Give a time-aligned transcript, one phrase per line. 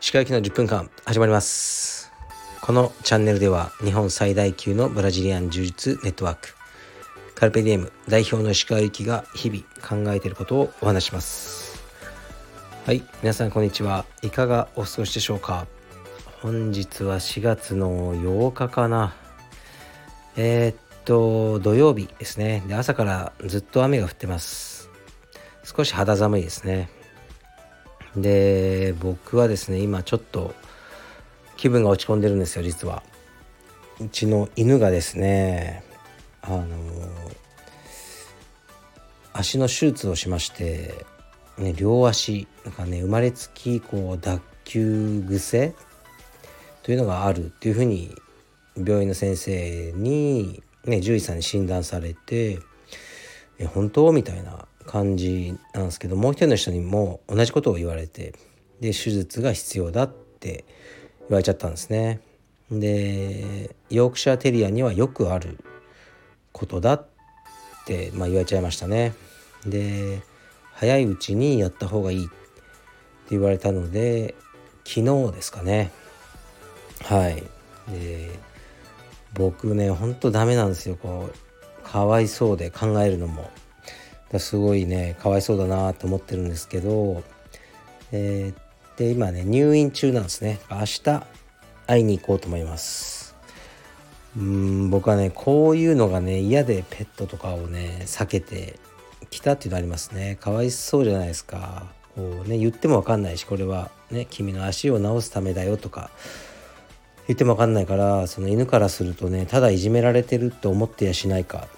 [0.00, 2.12] 石川行きの10分間始まります。
[2.60, 6.54] このチャンネルでは日本最大級のブラジリアン柔術ネットワーク
[7.34, 11.82] カルペディエム代表の石川行きが日々考えていることをお話します。
[12.86, 14.04] はい皆さんこんにちは。
[14.22, 15.66] いかがお過ごしでしょうか？
[16.42, 19.16] 本日は4月の8日かな。
[20.36, 20.76] えー、っ
[21.08, 22.62] と土曜日ですね。
[22.68, 24.90] で朝からずっと雨が降ってます。
[25.64, 26.90] 少し肌寒いですね。
[28.14, 30.54] で僕はですね今ちょっと
[31.56, 33.02] 気分が落ち込んでるんですよ実は。
[33.98, 35.82] うちの犬がですね
[36.42, 36.66] あの
[39.32, 41.06] 足の手術をしまして、
[41.56, 45.74] ね、両足なんかね生まれつき以降脱臼癖
[46.82, 48.14] というのがあるっていうふうに
[48.76, 52.60] 病院の先生に、ね、獣医さんに診断されて
[53.58, 58.32] 「え本当?」みたいな感じなんですけどもう一人の人にも同じことを言われて
[58.80, 60.64] で手術が必要だって
[61.28, 62.20] 言われちゃったんですね。
[62.70, 65.58] でヨークシャーテリアにはよくある
[66.52, 67.06] ことだっ
[67.86, 69.14] て、まあ、言われちゃいましたね。
[69.66, 70.22] で
[70.72, 72.34] 早いうちにやった方がいいって
[73.30, 74.34] 言われたので
[74.84, 75.90] 昨日ですかね
[77.02, 77.42] はい
[77.90, 78.30] で
[79.34, 80.96] 僕ねほんとダメなんですよ。
[80.96, 83.50] こうかわいそうで考えるのも。
[84.38, 87.22] すごいねかわいそうだなと思ってるんですけど、
[88.12, 90.60] えー、で今ね入院中なんですね。
[90.70, 91.26] 明日
[91.86, 93.34] 会いに行こうと思います。
[94.36, 98.78] うん僕はねこういうのがね嫌でペットとかをね避けて
[99.30, 100.36] きたっていうのありますね。
[100.40, 101.86] かわいそうじゃないですか。
[102.14, 106.10] こうね言っても分かんないしこれはね君の足を治すためだよとか。
[107.28, 111.68] 言っても分かんないからその犬からするとねただいじめられてると思ってやしないか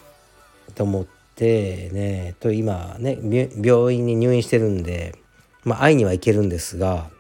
[0.77, 3.19] と思ってねと今ね
[3.61, 5.17] 病院に入院してるんで、
[5.65, 7.11] まあ、会いには行けるんですが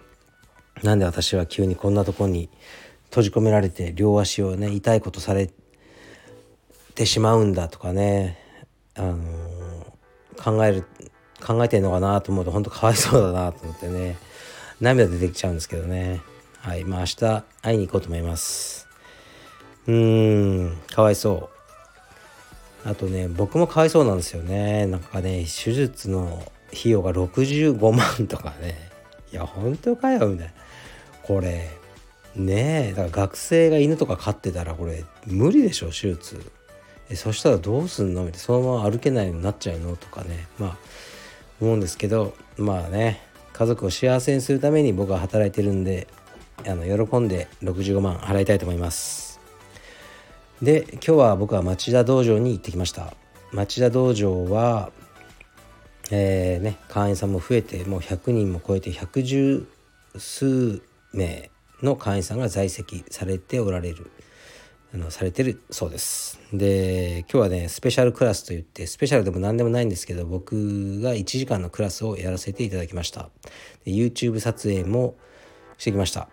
[0.85, 2.49] なんで私は急にこんなとこに
[3.07, 5.51] 閉じ込められて両足をね痛いことされ
[6.95, 8.39] てしまうんだとかね、
[8.95, 10.85] あのー、考える
[11.45, 14.17] 考えてんのかなと思うと本当かわいそうだなと思ってね
[14.81, 16.21] 涙出てきちゃうんですけどね。
[16.61, 17.17] はいまあ明日
[17.63, 18.87] 会いに行こうと思います。
[19.87, 21.51] うーんかわいそ
[22.85, 22.89] う。
[22.89, 24.87] あとね僕もかわいそうなんですよね。
[24.87, 28.91] なんかね手術の費用が65万とかね。
[29.33, 30.53] いや本当かよみたいな。
[31.23, 31.71] これ
[32.37, 36.39] ねえだから学生が犬とか飼ってたらこれ無理でしょ手術。
[37.09, 38.25] えそしたらどうすんの？
[38.25, 38.39] みたいな。
[38.39, 39.97] そのまま歩けないようになっちゃうの？
[39.97, 40.47] とかね。
[40.59, 40.77] まあ
[41.59, 42.35] 思うんですけど。
[42.59, 43.23] まあね
[43.55, 46.07] 家族を幸せにするために僕は働いてるんで
[46.67, 49.41] あの喜んで65万払いたいと思います。
[50.63, 53.15] で今日は僕は町田道場に行ってきました。
[53.53, 54.93] 町田道場は
[56.11, 59.67] えー、ね会員さんも増えてもう100人も超えて110
[60.19, 60.83] 数
[61.13, 61.51] 名
[61.83, 64.11] の会員さんが在籍されておられる
[64.93, 66.41] あのされてるそうです。
[66.53, 73.31] で今日はねスペシャルクラスといってスペシャルでも何でもないんですけど僕が1時間のクラスをやらせていただきました。
[73.85, 75.15] で YouTube 撮影も
[75.79, 76.29] してきました。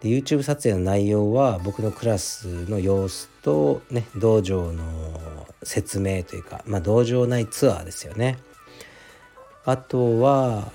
[0.00, 4.82] で YouTube 撮影の内容は僕のクラスの様子と、ね、道場の
[5.62, 8.38] 説明というか、まあ、道場内ツアーですよね。
[9.66, 10.72] あとは、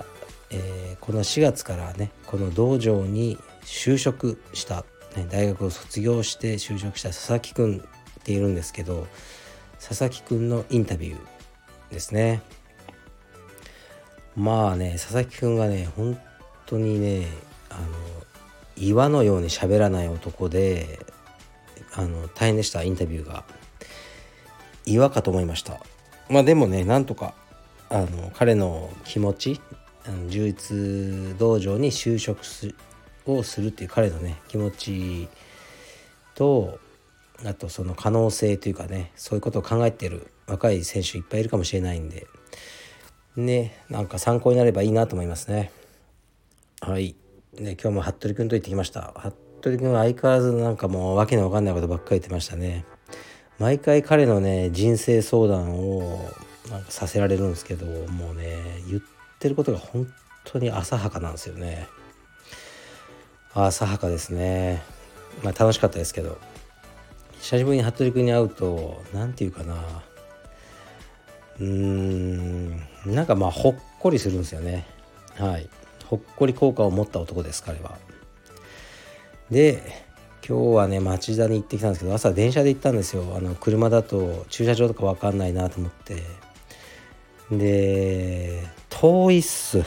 [0.50, 4.84] えー、この4月からねこの道場に就職した、
[5.16, 9.08] ね、大学を卒業して就職した佐々木くんっているんですけど
[9.84, 12.42] 佐々木くんのインタビューですね。
[14.36, 16.16] まあね佐々木くんがね本
[16.66, 17.26] 当にね
[17.70, 18.25] あの
[18.76, 21.00] 岩のように喋らない男で
[21.94, 23.44] あの大変でしたインタビューが。
[24.86, 25.80] 岩かと思いました。
[26.30, 27.34] まあでもねなんとか
[27.90, 29.60] あの彼の気持ち
[30.06, 32.40] あの充実道場に就職
[33.26, 35.28] をするっていう彼のね気持ち
[36.34, 36.78] と
[37.44, 42.26] あとその可能性というかねそういうことを考えてる若い選手いっぱいいるかもしれないんで
[43.36, 45.72] ねなんか参考になればいいなと思いますね。
[46.80, 47.16] はい。
[47.58, 49.14] ね、今日も服部君と行ってきました。
[49.60, 52.84] 服部君は相変わらずなんかもう訳のわかんないことばっかり言ってましたね。
[53.58, 56.30] 毎回彼のね人生相談を
[56.70, 58.58] なんかさせられるんですけどもうね
[58.88, 59.02] 言っ
[59.38, 60.06] てることが本
[60.44, 61.88] 当に浅はかなんですよね。
[63.54, 64.82] 浅はかですね。
[65.42, 66.38] まあ楽しかったですけど。
[67.40, 69.74] 久しぶりに服部君に会うと何て言うかな。
[71.60, 72.76] うーん
[73.06, 74.84] なんかまあほっこりするんですよね。
[75.36, 75.68] はい。
[76.08, 77.98] ほっこり効果を持った男です彼は。
[79.50, 79.82] で
[80.48, 83.24] 今日はね町田に行ってきたんですけど朝電車で行ったんですよ。
[83.36, 86.22] あの車だと駐車場とか分かんないなと思って。
[87.50, 89.82] で遠いっす。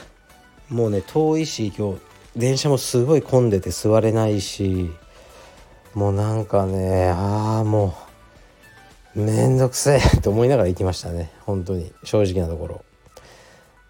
[0.70, 2.00] もうね遠いし今日
[2.36, 4.92] 電車もすごい混んでて座れないし。
[5.96, 7.96] もうなんかねああも
[9.16, 11.32] うめんどくせえと思いながら行きましたね。
[11.42, 11.92] 本当に。
[12.04, 12.86] 正直なところ。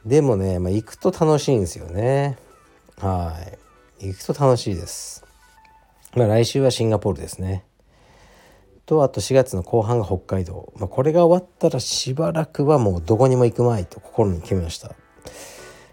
[0.05, 2.37] でもね、まあ、行くと楽しいんですよね。
[2.97, 3.35] は
[4.01, 4.07] い。
[4.07, 5.25] 行くと楽しいです。
[6.15, 7.65] まあ来週はシンガポールですね。
[8.85, 14.95] とあと4月の後半が北海道、まあ、これが終わったらしばらくはもうどこにも行くまいと心に決めました。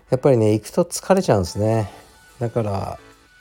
[0.08, 1.90] やっぱりね行くと疲れちゃうんですね。
[2.38, 2.98] だから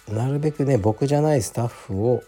[0.10, 2.24] なるべくね僕じゃないスタッフを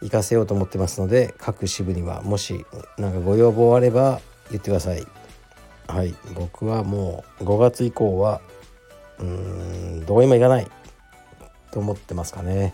[0.00, 2.22] 行かせようと思ってますので各支部には。
[2.22, 2.64] もし
[2.96, 4.20] 何かご要望あれば
[4.50, 5.04] 言ってください。
[5.88, 8.40] はい僕はもう5月以降は
[9.18, 10.66] うんどこにも行かない。
[11.74, 12.72] と思ってますかね。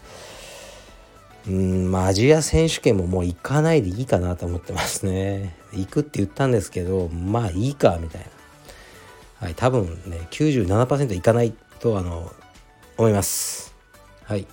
[1.48, 5.56] うんまあアジア選手権ももう行かないでいいかなと思ってますね。
[5.72, 9.46] 行くって言ったんですけどまあいいかみたいな。
[9.46, 12.30] はい多分ね97%行かないとあの
[12.98, 13.74] 思います。
[14.24, 14.46] はい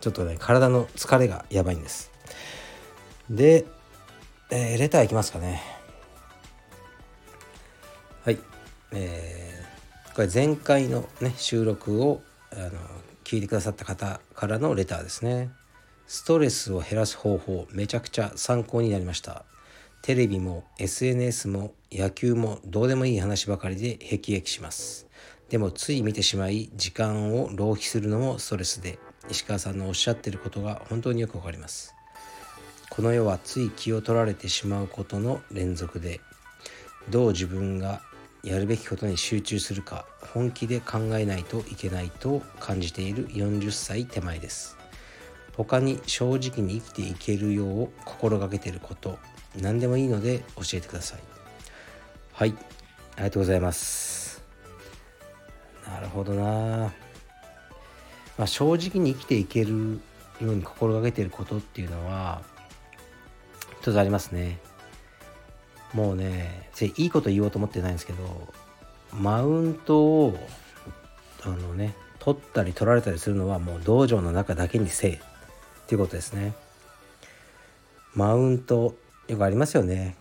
[0.00, 2.10] ちょっとね体の疲れがやばいんです。
[3.28, 3.66] で、
[4.50, 5.62] えー、レターいきますかね。
[8.22, 8.38] はい。
[8.92, 12.20] えー、これ前回のね収録を
[12.52, 12.70] あの
[13.24, 15.48] 聞いてくださった方からのレターですね。
[16.06, 19.46] ストレスを減らす方法めちゃくちゃ参考になりました。
[20.02, 25.06] テレビも SNS も野球もどうでもいい話ばかりで辟易します。
[25.48, 28.98] でもつい見てしまい時間を浪費するのもストレスで。
[29.30, 31.94] 石川さんのおっしゃってることが本当によくわかります。
[32.90, 36.20] この世はつい気を取られてしまうことの連続で。
[37.08, 38.02] どう自分が
[38.42, 44.76] やるべきことに集中するか本気で考えないといけないと感じている40歳手前です。
[45.56, 49.18] 他に正直に生きていけるよう心がけていること
[49.60, 51.20] 何でもいいので教えてください。
[52.32, 52.54] はい
[53.16, 54.42] ありがとうございます。
[55.86, 56.92] なるほどな。
[58.38, 60.00] まあ、正直に生きていける
[60.40, 62.40] ように心がけていることっていうのは
[63.82, 64.58] 一つありますね。
[65.92, 68.48] もうねいいこと言おうと思ってないんですけど
[69.12, 70.38] マウントを
[71.42, 75.18] あのね取ったり取られたりするのはもう道場の中だけにせえっ
[75.86, 76.52] ていうことですね。
[78.14, 78.94] マウント
[79.28, 80.16] よくありますよね。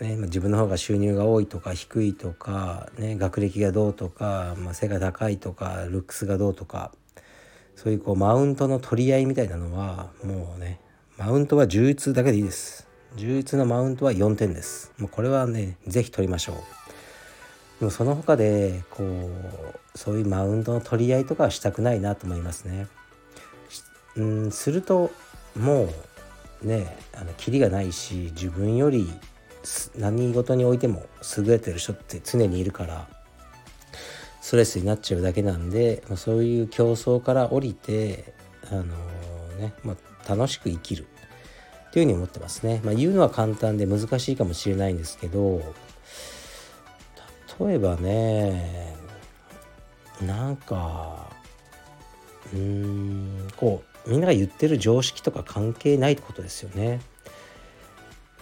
[0.00, 6.92] ね自分の方が収入が多いとか低いとか、ね、学歴がどうとか、まあ、背が高いとかルックスがどうとか
[7.76, 10.80] そういうこうマウントの取り合いみたいなのはもうね
[11.16, 12.93] マウントは充実だけでいいです。
[13.16, 14.92] 充実のマウントは4点です。
[14.98, 16.56] もうこれはね是非取りましょう。
[17.80, 22.86] でもその他でこうそういうマウントの取り合いとかはしたくないなと思いますね。
[24.16, 25.10] うんすると
[25.56, 25.88] も
[26.62, 29.08] うねあのキリがないし自分より
[29.96, 31.06] 何事においても
[31.36, 33.08] 優れてる人って常にいるから
[34.40, 38.34] ストレスになっちゃうだけなんで、ま、そういう競争から降りて
[38.70, 39.96] あのー、ね、ま
[40.26, 41.06] あ、楽しく生きる。
[41.94, 42.80] というふうに思ってますね。
[42.82, 45.62] まあ、言うのは簡単で難しいかもしれないんですけど
[47.60, 48.96] 例えばね
[50.20, 51.30] なんか
[52.52, 56.88] うーんこうみんなが言ってる常識とか関係ないってことですよね。
[56.88, 57.00] やっ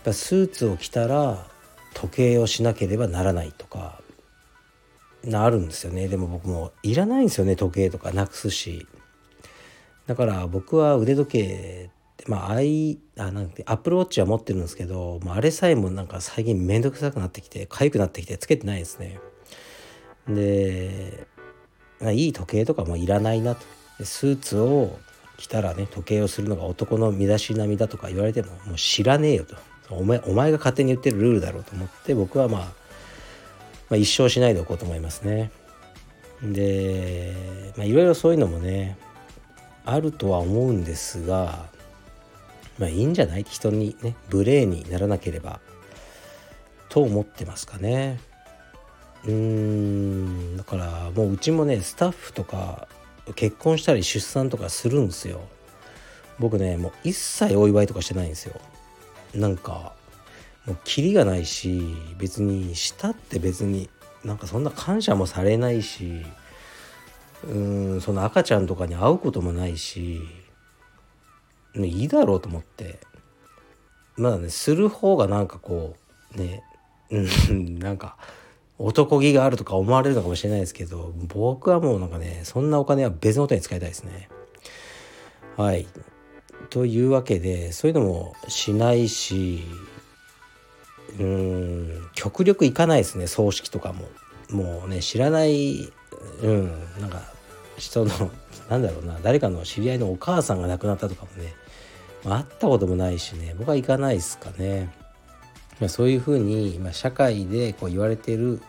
[0.03, 1.47] ぱスーツを着たら
[1.93, 4.01] 時計をしなければならないとか
[5.25, 8.87] なるんですよねでも僕もいらないんですよね時計とかなくすし
[10.07, 11.91] だから僕は腕時計
[12.27, 19.19] まあアイあなんてアップルウォッチは持ってるんですけど、まあ、あれさえもなんか最近めんどくさくなってきて痒くなってきてつけてないですね。
[20.29, 21.27] で
[22.13, 23.63] いい時計とかもいらないなと。
[24.05, 24.99] スーツを
[25.37, 29.57] 着たらね時計をするのが男の身だしなみだとか言われてももう知らねえよと。
[29.91, 32.83] お前お前が勝手に言ってるルールだろうと思って僕はまあ
[33.93, 35.51] まあ、一生しないでおこうと思いますね。
[36.43, 38.97] で、まあ、いろいろそういうのもね
[39.85, 41.67] あるとは思うんですが
[42.83, 43.45] まあいいんじゃない？
[43.45, 45.61] 人にね無礼にならなければ
[46.89, 48.19] と思ってますかね。
[49.25, 52.89] うーんだからもううちもねスタッフとか
[53.37, 55.41] 結婚したり出産とかするんですよ。
[56.41, 58.61] 僕ねもう一切お祝いとかしてないんですよ。
[59.33, 59.95] なんか
[60.67, 61.83] もうキリがないし
[62.19, 63.89] 別にしたって別に
[64.25, 66.23] なんかそんな感謝もされないし
[67.45, 70.21] うーんその赤ちゃんとかに会うこともないし
[71.77, 72.99] いいだろうと思って。
[74.17, 75.97] まだねする方がなんかこ
[76.35, 76.63] うね
[77.11, 78.17] うんなんか
[78.79, 84.29] 男気があるとか思われるのかもしれないですけど僕はもうなんかねそんなお金は別のことに使いたいですね。
[85.57, 85.87] はい。
[86.71, 89.63] というわけでそういうのもしないし
[91.19, 91.27] うー
[92.07, 94.09] ん極力行かないですね葬式とかも。
[94.51, 95.91] もうね知らない
[96.43, 97.23] うんなんか
[97.79, 98.31] 人の
[98.73, 101.53] なんだろうな誰かの知り合いのお母さんが亡くなったとかもね、
[102.25, 104.91] まあ、会ったこともないしね僕は行かないですかね、
[105.79, 108.63] まあ、そういうふうに、まあ、社会でこう言われてる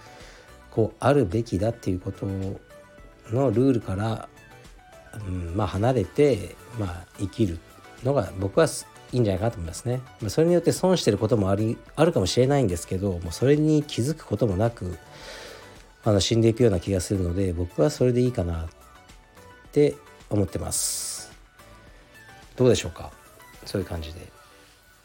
[0.72, 2.60] こうあるべきだっていうことの
[3.51, 4.27] ルールから、
[5.25, 7.60] うんまあ、離れて、まあ、生きる
[8.03, 8.67] のが僕は
[9.13, 10.01] いいんじゃないかなと思いますね。
[10.22, 14.98] ま、それによって損してることもありあるかもしれないんですけどもうそれに気づくこともなく
[16.03, 18.67] あの死んでいくような気がするので僕はそれでいいかな
[19.74, 19.96] って
[20.30, 21.32] 思ってます。
[22.56, 23.12] どうでしょうか？
[23.65, 24.32] そういう感じで。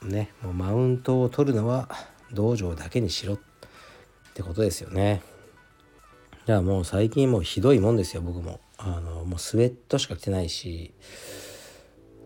[0.02, 1.88] ねもうマウントを取るのは
[2.34, 3.38] 道場だけにしろっ
[4.34, 5.22] てことですよね。
[6.46, 8.60] じゃあもう最近もうひどいもんですよ僕も。
[8.76, 10.92] あのもうスウェットしか着てないし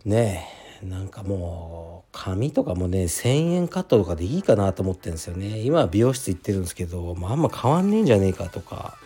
[0.05, 0.49] ね
[0.83, 8.99] えなんかもう髪とかもね1,000円カットとかでいいかなと思ってるんですよね今は美容室行ってるんですけど、まあ、あんま変わんねえんじゃねえかとか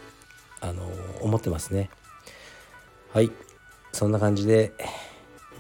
[0.61, 0.83] あの
[1.21, 1.91] 思ってますね
[3.13, 3.31] はい。
[3.93, 4.73] そんな感じで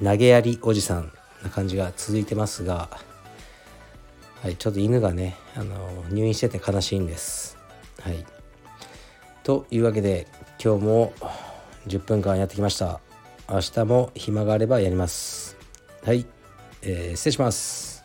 [0.03, 1.12] 投げやりおじさん
[1.43, 2.91] な感じが続いてますが
[4.43, 4.57] はい。
[4.57, 7.57] ちょっと犬がねあの入院してて悲しいんです。
[8.00, 8.25] はい。
[9.43, 10.26] というわけで
[10.62, 11.12] 今日も
[11.87, 13.00] 10分間やってきました。
[13.49, 15.57] 明日も暇があればやります。
[16.05, 16.26] はい、
[16.83, 17.96] えー、失礼します。